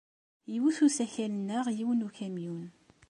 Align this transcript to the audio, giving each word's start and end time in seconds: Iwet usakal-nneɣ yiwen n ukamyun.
Iwet 0.55 0.77
usakal-nneɣ 0.87 1.65
yiwen 1.77 1.99
n 2.03 2.05
ukamyun. 2.07 2.63